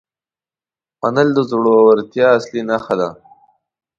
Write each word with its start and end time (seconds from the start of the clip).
منل 1.01 1.27
د 1.35 1.39
زړورتیا 1.49 2.27
اصلي 2.37 2.61
نښه 2.69 2.95
ده. 2.99 3.09